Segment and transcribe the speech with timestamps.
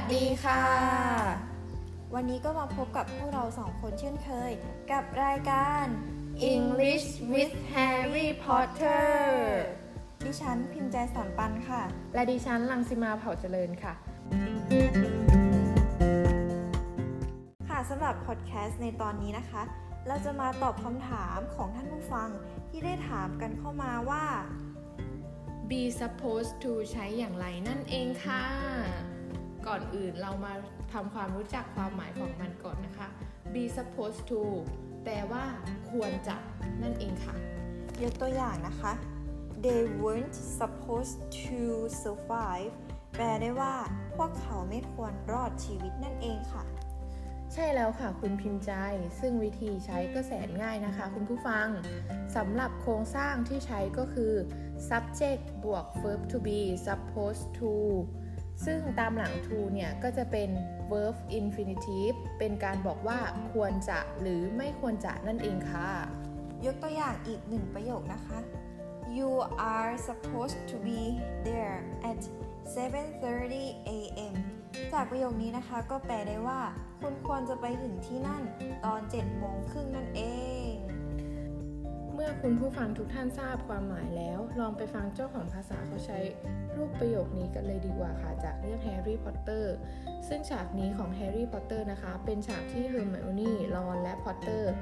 [0.00, 0.62] สดีค่ะ
[2.14, 4.50] วันนี้ก็มาพบกับพวกเราสองคนเช่นเคย
[4.92, 5.84] กับรายการ
[6.54, 9.08] English with Harry Potter
[10.24, 11.82] ดิฉันพิมพ์ใจสอนปันค่ะ
[12.14, 13.92] และดิฉันลังสิมาเผ่าเจริญค่ะ
[17.68, 19.62] ค่ะสำหรับพอดแคสต์ในตอนนี้นะคะ
[20.06, 22.28] เราจะมาตอบคำถามของท่านผู้ฟัง
[22.68, 24.24] ที่ได้ถามกันเข้ามาว่า
[25.70, 28.44] be supposed to ใช้อย่างไรนั่นเองค่ะ
[29.68, 30.54] ก่อนอื่นเรามา
[30.92, 33.08] ทำความรู้จักความหมายของมันก่อนนะคะ
[33.54, 34.40] be supposed to
[35.04, 35.44] แปลว่า
[35.90, 36.36] ควรจะ
[36.82, 37.34] นั่นเองค่ะ
[38.02, 38.92] ยกตัวอย่างนะคะ
[39.64, 41.60] they weren't supposed to
[42.02, 42.72] survive
[43.16, 43.74] แปลได้ว่า
[44.16, 46.64] พวกเขาไม่ควรรอดชีวิตนั่นเองค่ะ
[47.52, 48.72] ใช่แล้วค่ะคุณพิมพ์ใจ
[49.20, 51.68] ซึ่งวิธีใช้ก็แสนง่ายนะคะ คุณผู้ฟัง
[52.36, 54.32] สำหรับโครงสร้างที่ใช้ก็คือ
[54.88, 57.70] subject บวก verb to be supposed to
[58.66, 60.50] ซึ่งตามหลัง to เนี่ยก็จะเป็น
[60.90, 63.18] verb infinitive เป็นการบอกว่า
[63.52, 65.90] ควรจะหรือไม่ควรจะนั่นเองค่ะ
[66.66, 68.38] ยกตัวอย่างอีกหนึ่งประโยคนะคะ
[69.16, 69.30] You
[69.74, 71.00] are supposed to be
[71.46, 71.78] there
[72.10, 72.20] at
[72.74, 74.34] 7:30 a.m.
[74.92, 76.60] จากประโยคนี้นะคะก็แปลได้ว่า
[77.00, 78.42] คุณควรจะไปถึงที่นั่น
[78.84, 80.22] ตอน7โมงครึ่งนั่นเอ
[80.70, 80.72] ง
[82.20, 86.18] เมื่อคุณผู้ฟังทุกท่านทราบความหมายแล้ว ลองไปฟังเจ้าของภาษาเขาใช้
[86.76, 89.74] รูปประโยคนี้กันเลยดีกว่าค่ะ จากเรื่องแฮร์รี่พอตเตอร์
[90.28, 94.72] ซึ่งฉากนี้ของแฮร์รี่พอตเตอร์นะคะ เป็นฉากที่เฮอร์ไมโอนี่รอนและพอตเตอร์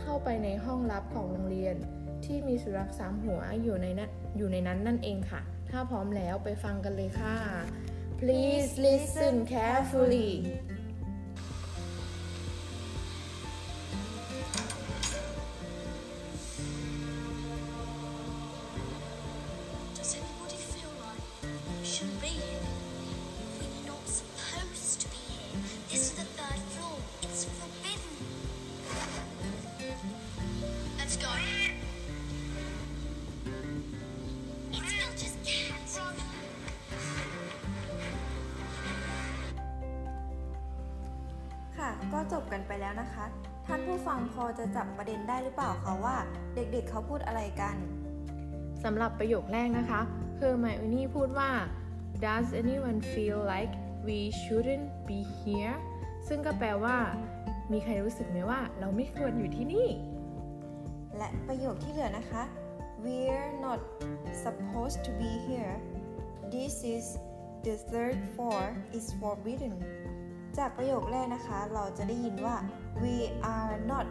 [0.00, 1.76] เข้าไปในห้องลับของโรงเรียน
[2.24, 5.40] ที่มีสุนัขสามหัวอยู่ในนั้นอยู่ในนั้นนั่นเองค่ะ
[5.70, 7.36] ถ้าพร้อมแล้วไปฟังกันเลยค่ะ
[8.20, 10.32] Please listen carefully
[42.12, 43.24] ก็จบกันไปแล้วนะคะ
[43.66, 46.16] ท่านผู้ฟังพอจะจับประเด็นได้หรือเปล่าคะว่า
[46.54, 47.76] เด็กๆเขาพูดอะไรกัน
[48.84, 50.00] สำหรับประโยคแรกนะคะ
[50.36, 51.50] เฮอร์ไมโอนี่พูดว่า
[52.24, 53.72] Does anyone feel like
[54.06, 55.76] we shouldn't be here
[56.28, 56.96] ซึ่งก็แปลว่า
[57.72, 59.88] มีใครรู้สึกไหมว่าเราไม่ควรอยู่ที่นี่
[61.16, 62.42] และประโยคที่เหลือนะคะ
[63.04, 63.80] We're not
[64.44, 65.74] supposed to be here
[66.54, 67.04] This is
[67.66, 68.62] the third floor
[68.96, 69.74] is forbidden
[70.58, 72.56] จากประโยคแรกนะคะ เราจะได้ยินว่า
[73.02, 73.14] We
[73.54, 74.06] are not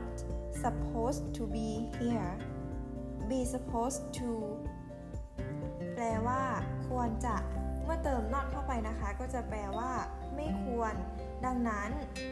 [0.64, 2.34] supposed to be here
[3.30, 4.30] be supposed to
[5.96, 6.42] แปลว่า
[6.88, 7.36] ควรจะ
[7.84, 9.92] เมื่อเติม not เข้าไปนะคะ ก็จะแปลว่า
[10.36, 10.94] ไม่ควร
[11.46, 11.90] ดังนั้น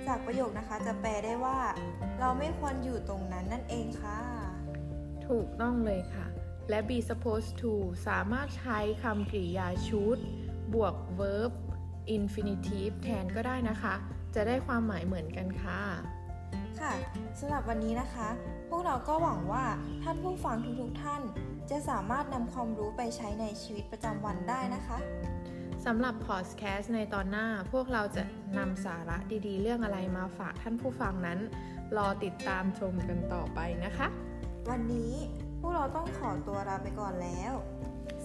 [0.08, 1.59] จากประโยคนะคะจะแปลได้ว่า
[2.19, 4.19] เราไม่ควรอยู่ตรงนั้นนั่นเองค่ะ
[5.28, 6.25] ถูกต้องเลยค่ะ
[6.69, 7.72] และ be supposed to
[8.08, 10.19] สามารถใช้คำกริยา should
[10.74, 11.52] บวก verb
[12.18, 13.94] infinitive แทนก็ได้นะคะ
[14.36, 15.81] จะได้ความหมายเหมือนกันค่ะ
[16.80, 16.94] ค่ะ
[17.40, 18.28] สำหรับวันนี้นะคะ
[18.70, 19.66] พวกเราก็หวังว่า
[20.03, 21.22] ท่านผู้ฟังทุกๆท่าน
[21.69, 24.98] จะสามารถนำความรู้ไปใช้ในชีวิตประจำวันได้นะคะ
[25.86, 28.24] สำหรับพอดแคสต์ในตอนหน้าพวกเราจะ
[28.58, 29.18] นำสาระ
[29.48, 31.40] ดีๆ เรื่องอะไรมาฝากท่านผู้ฟังนั้น
[31.98, 34.08] รอติดตามชมกันต่อไปนะคะ
[34.69, 35.14] วันนี้
[35.59, 37.53] พวกเราต้องขอตัวลาไปก่อนแล้ว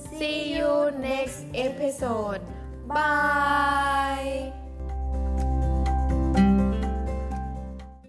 [0.07, 0.73] See you
[1.09, 2.43] next episode.
[2.87, 4.53] Bye.